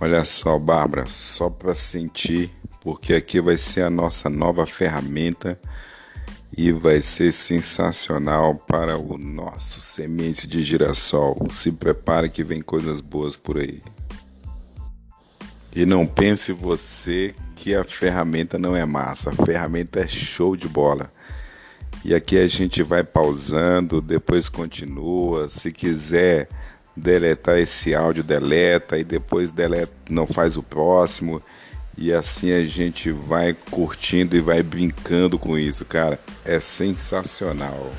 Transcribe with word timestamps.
Olha 0.00 0.22
só, 0.22 0.58
Bárbara, 0.58 1.06
só 1.06 1.50
para 1.50 1.74
sentir, 1.74 2.52
porque 2.80 3.14
aqui 3.14 3.40
vai 3.40 3.58
ser 3.58 3.82
a 3.82 3.90
nossa 3.90 4.30
nova 4.30 4.64
ferramenta 4.64 5.58
e 6.56 6.70
vai 6.70 7.02
ser 7.02 7.32
sensacional 7.32 8.54
para 8.54 8.96
o 8.96 9.18
nosso 9.18 9.80
semente 9.80 10.46
de 10.46 10.64
girassol. 10.64 11.48
Se 11.50 11.72
prepare 11.72 12.28
que 12.28 12.44
vem 12.44 12.62
coisas 12.62 13.00
boas 13.00 13.34
por 13.34 13.58
aí. 13.58 13.82
E 15.74 15.84
não 15.84 16.06
pense 16.06 16.52
você 16.52 17.34
que 17.56 17.74
a 17.74 17.82
ferramenta 17.82 18.56
não 18.56 18.76
é 18.76 18.84
massa, 18.84 19.30
a 19.30 19.44
ferramenta 19.44 20.00
é 20.00 20.06
show 20.06 20.56
de 20.56 20.68
bola. 20.68 21.12
E 22.04 22.14
aqui 22.14 22.38
a 22.38 22.46
gente 22.46 22.84
vai 22.84 23.02
pausando, 23.02 24.00
depois 24.00 24.48
continua. 24.48 25.48
Se 25.48 25.72
quiser 25.72 26.48
deletar 26.98 27.58
esse 27.58 27.94
áudio, 27.94 28.22
deleta 28.22 28.98
e 28.98 29.04
depois 29.04 29.50
deleta, 29.50 29.92
não 30.10 30.26
faz 30.26 30.56
o 30.56 30.62
próximo. 30.62 31.42
E 31.96 32.12
assim 32.12 32.52
a 32.52 32.64
gente 32.64 33.10
vai 33.10 33.56
curtindo 33.70 34.36
e 34.36 34.40
vai 34.40 34.62
brincando 34.62 35.38
com 35.38 35.58
isso, 35.58 35.84
cara. 35.84 36.20
É 36.44 36.60
sensacional. 36.60 37.92